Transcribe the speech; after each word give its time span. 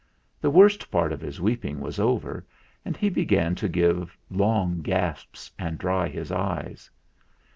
The 0.41 0.49
worst 0.49 0.89
part 0.89 1.11
of 1.13 1.21
his 1.21 1.39
weeping 1.39 1.79
was 1.79 1.99
over 1.99 2.43
and 2.83 2.97
he 2.97 3.07
be 3.07 3.23
gan 3.23 3.53
to 3.53 3.69
give 3.69 4.17
long 4.31 4.81
gasps 4.81 5.51
and 5.59 5.77
dry 5.77 6.07
his 6.07 6.31
eyes. 6.31 6.89